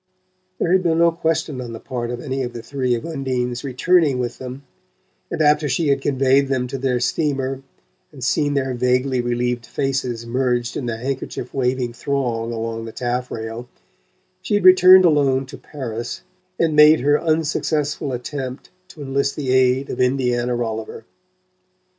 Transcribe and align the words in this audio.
There 0.57 0.71
had 0.71 0.81
been 0.81 0.97
no 0.97 1.11
question 1.11 1.61
on 1.61 1.73
the 1.73 1.79
part 1.79 2.09
of 2.09 2.19
any 2.19 2.41
of 2.41 2.53
the 2.53 2.63
three 2.63 2.95
of 2.95 3.05
Undine's 3.05 3.63
returning 3.63 4.17
with 4.17 4.39
them; 4.39 4.63
and 5.29 5.39
after 5.43 5.69
she 5.69 5.89
had 5.89 6.01
conveyed 6.01 6.47
them 6.47 6.65
to 6.69 6.79
their 6.79 6.99
steamer, 6.99 7.61
and 8.11 8.23
seen 8.23 8.55
their 8.55 8.73
vaguely 8.73 9.21
relieved 9.21 9.67
faces 9.67 10.25
merged 10.25 10.75
in 10.75 10.87
the 10.87 10.97
handkerchief 10.97 11.53
waving 11.53 11.93
throng 11.93 12.51
along 12.51 12.85
the 12.85 12.91
taffrail, 12.91 13.69
she 14.41 14.55
had 14.55 14.63
returned 14.65 15.05
alone 15.05 15.45
to 15.45 15.57
Paris 15.59 16.23
and 16.59 16.75
made 16.75 17.01
her 17.01 17.21
unsuccessful 17.21 18.11
attempt 18.11 18.71
to 18.87 19.03
enlist 19.03 19.35
the 19.35 19.51
aid 19.53 19.91
of 19.91 20.01
Indiana 20.01 20.55
Rolliver. 20.55 21.05